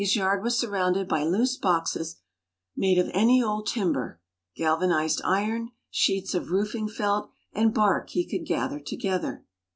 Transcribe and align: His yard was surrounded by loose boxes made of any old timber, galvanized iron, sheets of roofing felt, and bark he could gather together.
His 0.03 0.15
yard 0.15 0.41
was 0.41 0.57
surrounded 0.57 1.07
by 1.07 1.23
loose 1.23 1.57
boxes 1.57 2.15
made 2.75 2.97
of 2.97 3.11
any 3.13 3.43
old 3.43 3.67
timber, 3.67 4.19
galvanized 4.55 5.21
iron, 5.23 5.73
sheets 5.91 6.33
of 6.33 6.49
roofing 6.49 6.89
felt, 6.89 7.29
and 7.53 7.71
bark 7.71 8.09
he 8.09 8.27
could 8.27 8.47
gather 8.47 8.79
together. 8.79 9.45